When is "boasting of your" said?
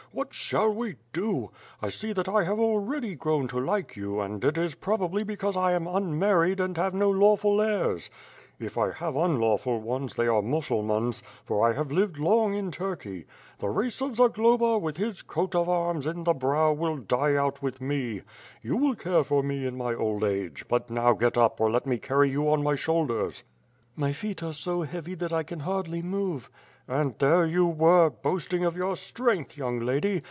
28.09-28.95